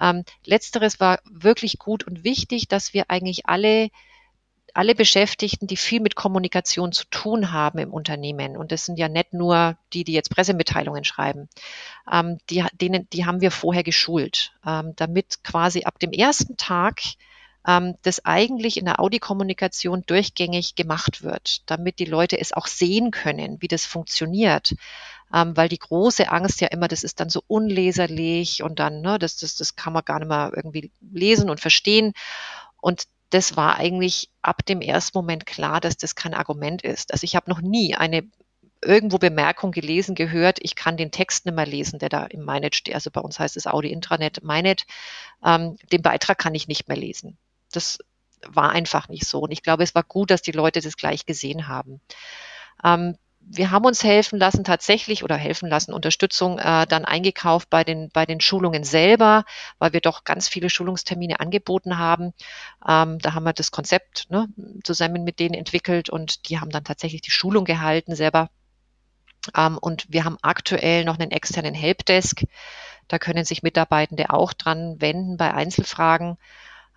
[0.00, 3.90] Ähm, letzteres war wirklich gut und wichtig, dass wir eigentlich alle
[4.76, 9.08] alle Beschäftigten, die viel mit Kommunikation zu tun haben im Unternehmen, und das sind ja
[9.08, 11.48] nicht nur die, die jetzt Pressemitteilungen schreiben,
[12.10, 17.00] ähm, die, denen, die haben wir vorher geschult, ähm, damit quasi ab dem ersten Tag
[17.66, 23.10] ähm, das eigentlich in der Audi-Kommunikation durchgängig gemacht wird, damit die Leute es auch sehen
[23.10, 24.74] können, wie das funktioniert.
[25.34, 29.18] Ähm, weil die große Angst ja immer, das ist dann so unleserlich und dann, ne,
[29.18, 32.12] das, das, das kann man gar nicht mehr irgendwie lesen und verstehen.
[32.80, 37.12] Und das war eigentlich ab dem ersten Moment klar, dass das kein Argument ist.
[37.12, 38.28] Also ich habe noch nie eine
[38.82, 42.76] irgendwo Bemerkung gelesen, gehört, ich kann den Text nicht mehr lesen, der da im Mynet
[42.76, 42.94] steht.
[42.94, 44.86] Also bei uns heißt es Audi Intranet Mynet.
[45.44, 47.36] Ähm, den Beitrag kann ich nicht mehr lesen.
[47.72, 47.98] Das
[48.46, 49.40] war einfach nicht so.
[49.40, 52.00] Und ich glaube, es war gut, dass die Leute das gleich gesehen haben.
[52.84, 53.16] Ähm,
[53.48, 58.10] wir haben uns helfen lassen, tatsächlich oder helfen lassen, Unterstützung äh, dann eingekauft bei den,
[58.12, 59.44] bei den Schulungen selber,
[59.78, 62.32] weil wir doch ganz viele Schulungstermine angeboten haben.
[62.86, 64.48] Ähm, da haben wir das Konzept ne,
[64.82, 68.50] zusammen mit denen entwickelt und die haben dann tatsächlich die Schulung gehalten selber.
[69.56, 72.42] Ähm, und wir haben aktuell noch einen externen Helpdesk.
[73.06, 76.36] Da können sich Mitarbeitende auch dran wenden bei Einzelfragen.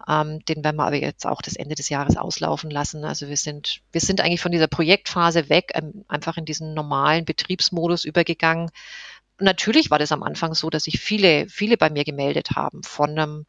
[0.08, 3.04] Ähm, den werden wir aber jetzt auch das Ende des Jahres auslaufen lassen.
[3.06, 7.26] Also wir sind, wir sind eigentlich von dieser Projektphase weg, ähm, einfach in diesen normalen
[7.26, 8.72] Betriebsmodus übergegangen.
[9.40, 13.12] Natürlich war das am Anfang so, dass sich viele, viele bei mir gemeldet haben von
[13.12, 13.46] einem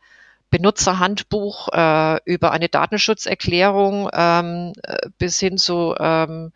[0.51, 6.53] Benutzerhandbuch äh, über eine Datenschutzerklärung ähm, äh, bis hin zu ähm,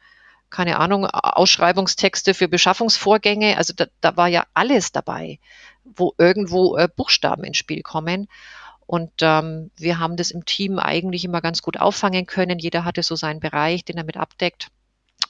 [0.55, 3.57] keine Ahnung, Ausschreibungstexte für Beschaffungsvorgänge.
[3.57, 5.41] Also da, da war ja alles dabei,
[5.83, 8.29] wo irgendwo äh, Buchstaben ins Spiel kommen.
[8.87, 12.59] Und ähm, wir haben das im Team eigentlich immer ganz gut auffangen können.
[12.59, 14.69] Jeder hatte so seinen Bereich, den er mit abdeckt.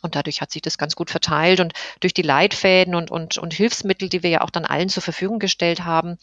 [0.02, 1.60] Und dadurch hat sich das ganz gut verteilt.
[1.60, 5.02] Und durch die Leitfäden und, und, und Hilfsmittel, die wir ja auch dann allen zur
[5.02, 6.18] Verfügung gestellt haben,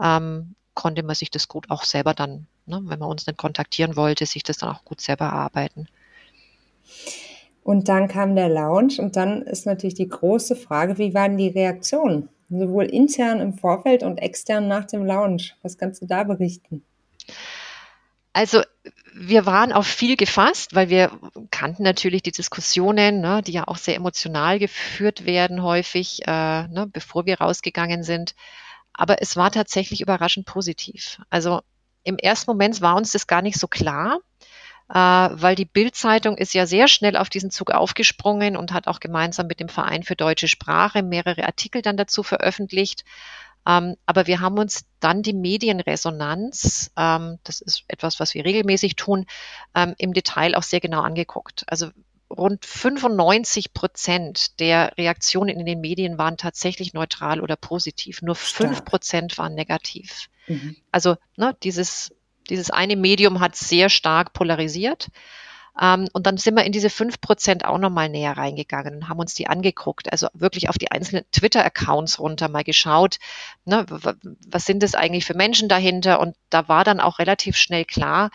[0.00, 3.96] ähm, konnte man sich das gut auch selber dann, ne, wenn man uns dann kontaktieren
[3.96, 5.88] wollte, sich das dann auch gut selber erarbeiten.
[7.62, 11.48] Und dann kam der Lounge und dann ist natürlich die große Frage, wie waren die
[11.48, 12.28] Reaktionen?
[12.58, 15.56] Sowohl intern im Vorfeld und extern nach dem Launch.
[15.62, 16.82] Was kannst du da berichten?
[18.32, 18.62] Also
[19.14, 21.10] wir waren auf viel gefasst, weil wir
[21.50, 26.88] kannten natürlich die Diskussionen, ne, die ja auch sehr emotional geführt werden häufig, äh, ne,
[26.90, 28.34] bevor wir rausgegangen sind.
[28.94, 31.20] Aber es war tatsächlich überraschend positiv.
[31.30, 31.60] Also
[32.04, 34.18] im ersten Moment war uns das gar nicht so klar
[34.94, 39.46] weil die Bild-Zeitung ist ja sehr schnell auf diesen Zug aufgesprungen und hat auch gemeinsam
[39.46, 43.04] mit dem Verein für deutsche Sprache mehrere Artikel dann dazu veröffentlicht.
[43.66, 48.96] Ähm, aber wir haben uns dann die Medienresonanz, ähm, das ist etwas, was wir regelmäßig
[48.96, 49.26] tun,
[49.74, 51.64] ähm, im Detail auch sehr genau angeguckt.
[51.68, 51.90] Also
[52.28, 58.22] rund 95 Prozent der Reaktionen in den Medien waren tatsächlich neutral oder positiv.
[58.22, 60.28] Nur fünf Prozent waren negativ.
[60.48, 60.76] Mhm.
[60.90, 62.12] Also ne, dieses
[62.48, 65.08] dieses eine Medium hat sehr stark polarisiert.
[65.80, 69.18] Ähm, und dann sind wir in diese fünf Prozent auch nochmal näher reingegangen und haben
[69.18, 73.18] uns die angeguckt, also wirklich auf die einzelnen Twitter-Accounts runter mal geschaut,
[73.64, 73.86] ne,
[74.46, 76.20] was sind das eigentlich für Menschen dahinter?
[76.20, 78.30] Und da war dann auch relativ schnell klar,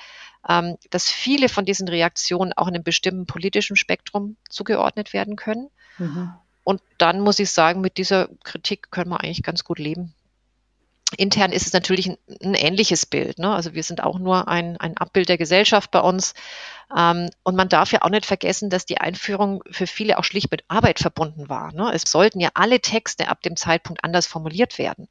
[0.50, 5.70] ähm, dass viele von diesen Reaktionen auch einem bestimmten politischen Spektrum zugeordnet werden können.
[6.00, 6.34] Mhm.
[6.64, 10.14] Und dann muss ich sagen, mit dieser Kritik können wir eigentlich ganz gut leben.
[11.16, 13.40] Intern ist es natürlich ein, ein ähnliches Bild.
[13.40, 13.54] Ne?
[13.54, 16.34] Also wir sind auch nur ein, ein Abbild der Gesellschaft bei uns.
[16.96, 20.52] Ähm, und man darf ja auch nicht vergessen, dass die Einführung für viele auch schlicht
[20.52, 21.74] mit Arbeit verbunden war.
[21.74, 21.92] Ne?
[21.94, 25.08] Es sollten ja alle Texte ab dem Zeitpunkt anders formuliert werden.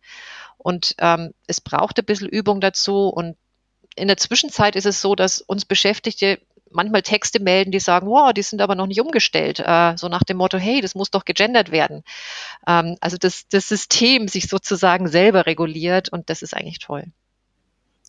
[0.58, 3.08] Und ähm, es braucht ein bisschen Übung dazu.
[3.08, 3.36] Und
[3.94, 8.32] in der Zwischenzeit ist es so, dass uns Beschäftigte manchmal Texte melden, die sagen, wow,
[8.32, 9.60] die sind aber noch nicht umgestellt.
[9.60, 12.02] Äh, so nach dem Motto, hey, das muss doch gegendert werden.
[12.66, 17.04] Ähm, also das, das System sich sozusagen selber reguliert und das ist eigentlich toll.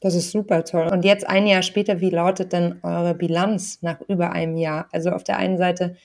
[0.02, 0.88] Das ist super toll.
[0.92, 4.88] Und jetzt ein Jahr später, wie lautet denn eure Bilanz nach über einem Jahr?
[4.92, 5.96] Also auf der einen Seite,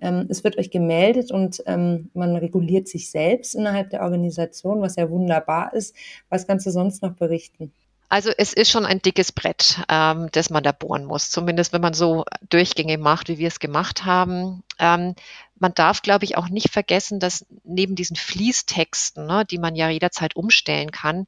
[0.00, 4.96] ähm, es wird euch gemeldet und ähm, man reguliert sich selbst innerhalb der Organisation, was
[4.96, 5.94] ja wunderbar ist.
[6.30, 7.72] Was kannst du sonst noch berichten?
[8.12, 11.80] Also es ist schon ein dickes Brett, ähm, das man da bohren muss, zumindest wenn
[11.80, 14.62] man so Durchgänge macht, wie wir es gemacht haben.
[14.78, 15.14] Ähm,
[15.58, 19.88] man darf, glaube ich, auch nicht vergessen, dass neben diesen Fließtexten, ne, die man ja
[19.88, 21.26] jederzeit umstellen kann,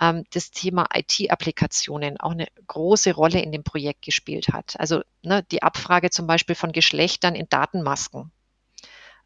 [0.00, 4.76] ähm, das Thema IT-Applikationen auch eine große Rolle in dem Projekt gespielt hat.
[4.78, 8.32] Also ne, die Abfrage zum Beispiel von Geschlechtern in Datenmasken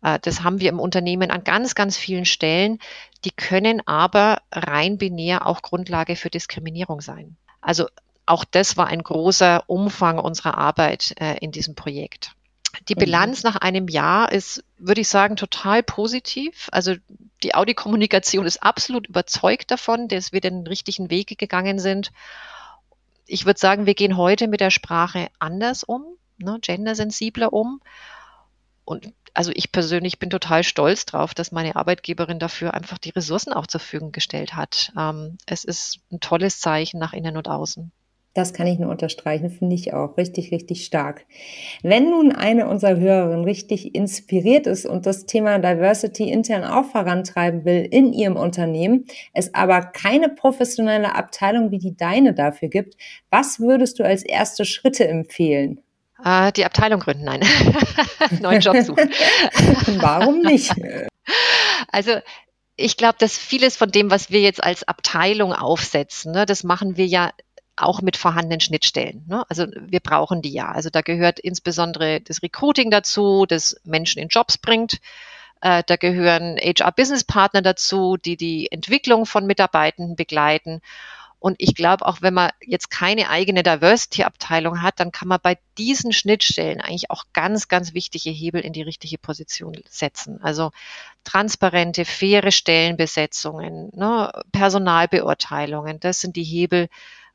[0.00, 2.78] das haben wir im Unternehmen an ganz, ganz vielen Stellen.
[3.24, 7.36] Die können aber rein binär auch Grundlage für Diskriminierung sein.
[7.60, 7.86] Also
[8.26, 12.32] auch das war ein großer Umfang unserer Arbeit äh, in diesem Projekt.
[12.88, 13.00] Die mhm.
[13.00, 16.68] Bilanz nach einem Jahr ist, würde ich sagen, total positiv.
[16.72, 16.94] Also
[17.42, 22.12] die Audi-Kommunikation ist absolut überzeugt davon, dass wir den richtigen Weg gegangen sind.
[23.26, 26.04] Ich würde sagen, wir gehen heute mit der Sprache anders um,
[26.38, 27.80] ne, gendersensibler um.
[28.84, 33.52] Und also ich persönlich bin total stolz drauf, dass meine Arbeitgeberin dafür einfach die Ressourcen
[33.52, 34.92] auch zur Verfügung gestellt hat.
[34.98, 37.92] Ähm, es ist ein tolles Zeichen nach innen und außen.
[38.32, 41.24] Das kann ich nur unterstreichen, finde ich auch richtig, richtig stark.
[41.82, 47.64] Wenn nun eine unserer Hörerinnen richtig inspiriert ist und das Thema Diversity intern auch vorantreiben
[47.64, 52.96] will in ihrem Unternehmen, es aber keine professionelle Abteilung wie die deine dafür gibt,
[53.30, 55.80] was würdest du als erste Schritte empfehlen?
[56.24, 57.40] Äh, die Abteilung gründen, nein.
[58.40, 59.10] Neuen Job suchen.
[60.00, 60.72] Warum nicht?
[61.90, 62.12] Also
[62.76, 66.96] ich glaube, dass vieles von dem, was wir jetzt als Abteilung aufsetzen, ne, das machen
[66.96, 67.32] wir ja
[67.76, 69.24] auch mit vorhandenen Schnittstellen.
[69.28, 69.44] Ne?
[69.48, 70.70] Also wir brauchen die ja.
[70.70, 75.00] Also da gehört insbesondere das Recruiting dazu, das Menschen in Jobs bringt.
[75.60, 80.80] Äh, da gehören HR-Business-Partner dazu, die die Entwicklung von Mitarbeitenden begleiten.
[81.46, 85.56] Und ich glaube, auch wenn man jetzt keine eigene Diversity-Abteilung hat, dann kann man bei
[85.78, 90.42] diesen Schnittstellen eigentlich auch ganz, ganz wichtige Hebel in die richtige Position setzen.
[90.42, 90.72] Also
[91.22, 96.88] transparente, faire Stellenbesetzungen, ne, Personalbeurteilungen, das sind die Hebel,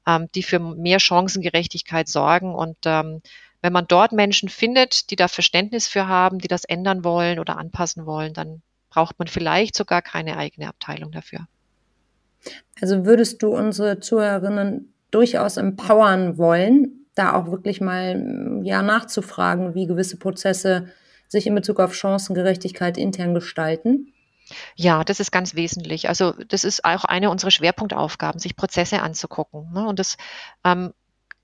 [0.06, 2.54] ähm, die für mehr Chancengerechtigkeit sorgen.
[2.54, 3.22] Und ähm,
[3.62, 7.58] wenn man dort Menschen findet, die da Verständnis für haben, die das ändern wollen oder
[7.58, 11.48] anpassen wollen, dann braucht man vielleicht sogar keine eigene Abteilung dafür.
[12.82, 19.88] Also würdest du unsere Zuhörerinnen durchaus empowern wollen, da auch wirklich mal ja nachzufragen, wie
[19.88, 20.88] gewisse Prozesse
[21.28, 24.14] sich in Bezug auf Chancengerechtigkeit intern gestalten?
[24.76, 26.10] Ja, das ist ganz wesentlich.
[26.10, 29.72] Also das ist auch eine unserer Schwerpunktaufgaben, sich Prozesse anzugucken.
[29.74, 29.88] Ne?
[29.88, 30.18] Und das
[30.66, 30.94] ähm,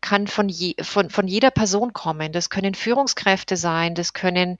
[0.02, 2.32] kann von, je, von, von jeder Person kommen.
[2.32, 4.58] Das können Führungskräfte sein, das können,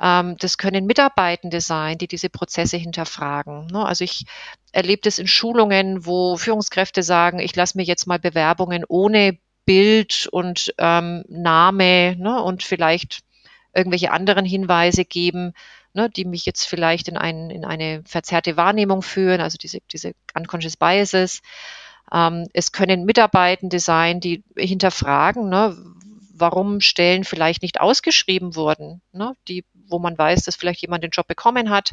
[0.00, 3.66] ähm, das können Mitarbeitende sein, die diese Prozesse hinterfragen.
[3.66, 3.84] Ne?
[3.84, 4.24] Also ich
[4.72, 10.28] erlebe das in Schulungen, wo Führungskräfte sagen, ich lasse mir jetzt mal Bewerbungen ohne Bild
[10.30, 12.42] und ähm, Name ne?
[12.42, 13.20] und vielleicht
[13.74, 15.52] irgendwelche anderen Hinweise geben,
[15.94, 20.12] ne, die mich jetzt vielleicht in, ein, in eine verzerrte Wahrnehmung führen, also diese, diese
[20.34, 21.40] unconscious biases.
[22.12, 25.76] Ähm, es können Mitarbeitende sein, die hinterfragen, ne,
[26.34, 31.10] warum Stellen vielleicht nicht ausgeschrieben wurden, ne, die, wo man weiß, dass vielleicht jemand den
[31.10, 31.92] Job bekommen hat.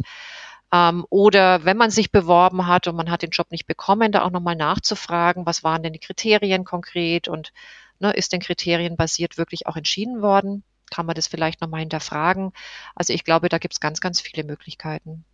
[0.73, 4.23] Ähm, oder wenn man sich beworben hat und man hat den Job nicht bekommen, da
[4.23, 7.51] auch nochmal nachzufragen, was waren denn die Kriterien konkret und
[7.99, 10.63] ne, ist denn kriterienbasiert wirklich auch entschieden worden?
[10.91, 12.51] kann man das vielleicht nochmal hinterfragen.
[12.93, 15.25] Also ich glaube, da gibt es ganz, ganz viele Möglichkeiten.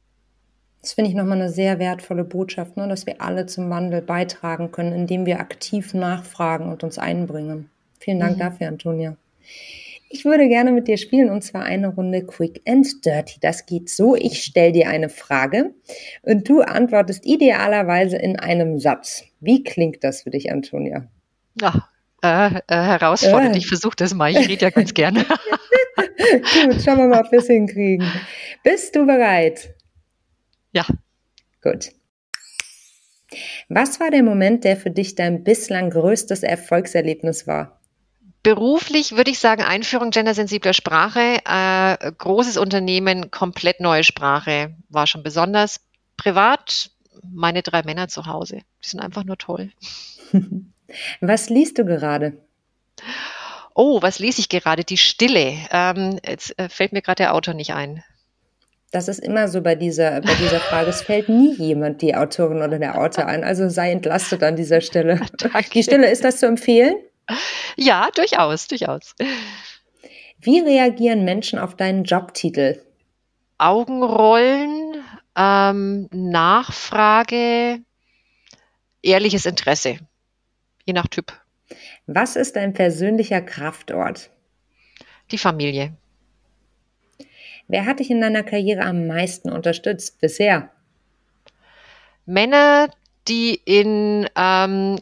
[0.88, 4.72] Das finde ich nochmal eine sehr wertvolle Botschaft, ne, dass wir alle zum Wandel beitragen
[4.72, 7.70] können, indem wir aktiv nachfragen und uns einbringen.
[8.00, 8.40] Vielen Dank mhm.
[8.40, 9.18] dafür, Antonia.
[10.08, 13.38] Ich würde gerne mit dir spielen und zwar eine Runde Quick and Dirty.
[13.42, 15.74] Das geht so, ich stelle dir eine Frage
[16.22, 19.26] und du antwortest idealerweise in einem Satz.
[19.42, 21.10] Wie klingt das für dich, Antonia?
[21.60, 21.90] Ja,
[22.24, 23.56] äh, äh, herausfordernd.
[23.56, 23.60] Äh.
[23.60, 24.32] Ich versuche das mal.
[24.32, 25.26] Ich rede ja ganz gerne.
[26.64, 28.10] Gut, schauen wir mal, ob wir es hinkriegen.
[28.64, 29.74] Bist du bereit?
[30.72, 30.86] Ja.
[31.62, 31.92] Gut.
[33.70, 37.80] Was war der Moment, der für dich dein bislang größtes Erfolgserlebnis war?
[38.44, 45.24] Beruflich würde ich sagen, Einführung gendersensibler Sprache, äh, großes Unternehmen, komplett neue Sprache, war schon
[45.24, 45.82] besonders.
[46.16, 46.92] Privat,
[47.24, 49.72] meine drei Männer zu Hause, die sind einfach nur toll.
[51.22, 52.38] Was liest du gerade?
[53.74, 54.84] Oh, was lese ich gerade?
[54.84, 55.56] Die Stille.
[55.70, 58.04] Ähm, jetzt äh, fällt mir gerade der Autor nicht ein.
[58.92, 60.90] Das ist immer so bei dieser, bei dieser Frage.
[60.90, 63.44] Es fällt nie jemand die Autorin oder der Autor ein.
[63.44, 65.20] Also sei entlastet an dieser Stelle.
[65.38, 65.70] Danke.
[65.72, 66.96] Die Stille, ist das zu empfehlen?
[67.76, 69.14] Ja, durchaus, durchaus.
[70.40, 72.82] Wie reagieren Menschen auf deinen Jobtitel?
[73.58, 74.96] Augenrollen,
[75.36, 77.80] ähm, Nachfrage,
[79.02, 80.00] ehrliches Interesse
[80.88, 81.34] je nach Typ.
[82.08, 84.32] Was ist dein persönlicher Kraftort?
[85.32, 85.94] Die Familie.
[87.68, 90.70] Wer hat dich in deiner Karriere am meisten unterstützt bisher?
[92.26, 92.90] Männer,
[93.28, 95.00] die in ähm,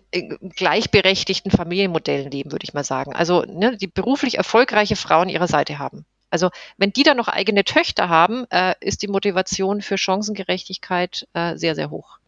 [0.56, 3.13] gleichberechtigten Familienmodellen leben, würde ich mal sagen.
[3.13, 6.06] Also ne, die beruflich erfolgreiche Frauen ihrer Seite haben.
[6.30, 11.56] Also wenn die dann noch eigene Töchter haben, äh, ist die Motivation für Chancengerechtigkeit äh,
[11.56, 12.19] sehr, sehr hoch.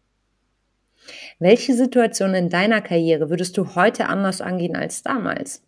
[1.38, 5.62] Welche Situation in deiner Karriere würdest du heute anders angehen als damals?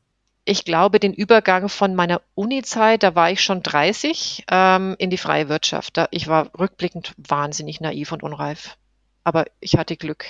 [0.44, 5.18] Ich glaube, den Übergang von meiner Uni-Zeit, da war ich schon 30, ähm, in die
[5.18, 5.96] freie Wirtschaft.
[5.96, 8.76] Da, ich war rückblickend wahnsinnig naiv und unreif.
[9.22, 10.24] Aber ich hatte Glück.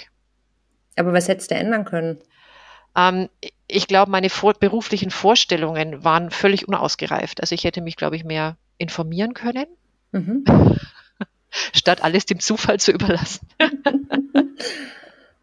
[0.97, 2.19] Aber was hättest du ändern können?
[2.97, 3.29] Ähm,
[3.69, 7.41] ich glaube, meine vor beruflichen Vorstellungen waren völlig unausgereift.
[7.41, 9.67] Also ich hätte mich, glaube ich, mehr informieren können,
[10.11, 10.45] mhm.
[11.73, 13.47] statt alles dem Zufall zu überlassen.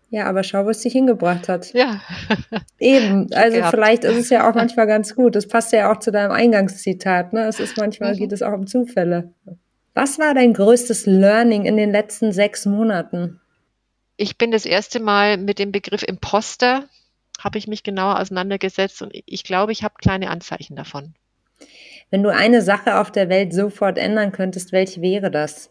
[0.10, 1.74] Ja, aber schau, wo es dich hingebracht hat.
[1.74, 2.02] Ja.
[2.80, 3.28] Eben.
[3.34, 3.74] Also gehabt.
[3.74, 5.36] vielleicht ist es ja auch manchmal ganz gut.
[5.36, 7.34] Das passt ja auch zu deinem Eingangszitat.
[7.34, 7.46] Ne?
[7.46, 8.18] Es ist manchmal mhm.
[8.18, 9.34] geht es auch um Zufälle.
[9.94, 13.42] Was war dein größtes Learning in den letzten sechs Monaten?
[14.16, 16.86] Ich bin das erste Mal mit dem Begriff Imposter
[17.40, 21.14] habe ich mich genauer auseinandergesetzt und ich glaube, ich habe kleine Anzeichen davon.
[22.10, 25.70] Wenn du eine Sache auf der Welt sofort ändern könntest, welche wäre das?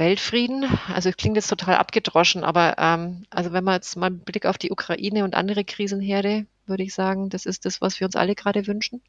[0.00, 0.64] Weltfrieden.
[0.92, 4.46] Also es klingt jetzt total abgedroschen, aber ähm, also wenn man jetzt mal einen Blick
[4.46, 8.16] auf die Ukraine und andere Krisenherde, würde ich sagen, das ist das, was wir uns
[8.16, 9.00] alle gerade wünschen.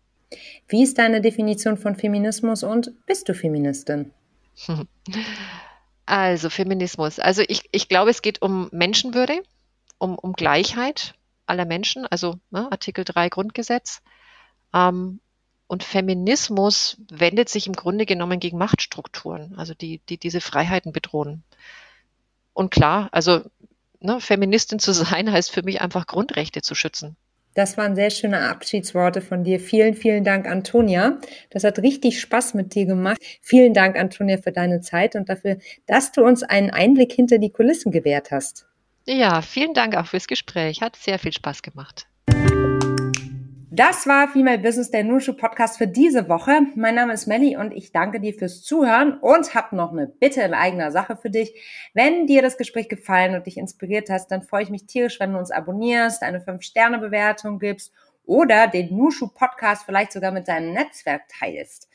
[0.67, 4.12] Wie ist deine Definition von Feminismus und bist du Feministin?
[6.08, 7.19] Also Feminismus.
[7.19, 9.43] Also ich, ich glaube, es geht um Menschenwürde,
[9.97, 11.13] um, um Gleichheit
[11.45, 14.01] aller Menschen, also ne, Artikel 3 Grundgesetz.
[14.73, 15.21] Ähm,
[15.72, 21.44] und Feminismus wendet sich im Grunde genommen gegen Machtstrukturen, also die, die diese Freiheiten bedrohen.
[22.52, 23.40] Und klar, also
[24.02, 27.16] ne, Feministin zu sein, heißt für mich einfach Grundrechte zu schützen.
[27.54, 29.62] Das waren sehr schöne Abschiedsworte von dir.
[29.62, 31.20] Vielen, vielen Dank, Antonia.
[31.52, 33.18] Das hat richtig Spaß mit dir gemacht.
[33.42, 37.50] Vielen Dank, Antonia, für deine Zeit und dafür, dass du uns einen Einblick hinter die
[37.50, 38.66] Kulissen gewährt hast.
[39.08, 40.82] Ja, vielen Dank auch fürs Gespräch.
[40.82, 42.08] Hat sehr viel Spaß gemacht.
[43.74, 46.60] Das war Female Business, der Nushu Podcast für diese Woche.
[46.76, 50.42] Mein Name ist Melly und ich danke dir fürs Zuhören und habe noch eine Bitte
[50.42, 51.54] in eigener Sache für dich.
[51.94, 55.32] Wenn dir das Gespräch gefallen und dich inspiriert hast, dann freue ich mich tierisch, wenn
[55.32, 57.94] du uns abonnierst, eine 5-Sterne-Bewertung gibst
[58.32, 61.89] oder den Nushu Podcast vielleicht sogar mit deinem Netzwerk teilst.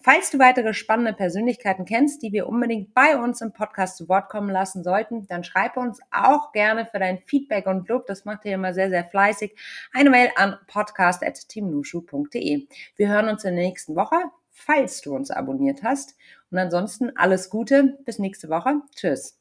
[0.00, 4.30] Falls du weitere spannende Persönlichkeiten kennst, die wir unbedingt bei uns im Podcast zu Wort
[4.30, 8.46] kommen lassen sollten, dann schreib uns auch gerne für dein Feedback und Lob, das macht
[8.46, 9.54] ihr immer sehr, sehr fleißig,
[9.92, 12.68] eine Mail an podcast.teamnushu.de.
[12.96, 14.16] Wir hören uns in der nächsten Woche,
[14.50, 16.16] falls du uns abonniert hast.
[16.50, 18.80] Und ansonsten alles Gute, bis nächste Woche.
[18.96, 19.30] Tschüss.